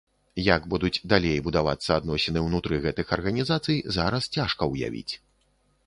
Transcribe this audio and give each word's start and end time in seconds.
Як 0.55 0.63
будуць 0.73 1.03
далей 1.13 1.35
будавацца 1.49 1.89
адносіны 2.01 2.45
ўнутры 2.47 2.75
гэтых 2.89 3.07
арганізацый, 3.19 3.77
зараз 3.99 4.23
цяжка 4.39 4.61
ўявіць. 4.75 5.11